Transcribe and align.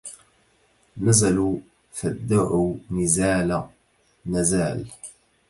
نزلوا 1.03 1.55
فادعوا 1.97 2.67
نزال 2.91 3.49
نزال 4.25 4.85